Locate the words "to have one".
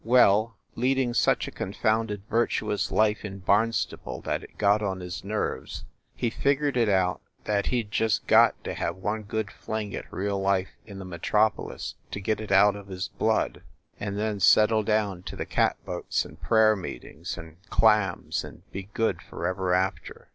8.63-9.21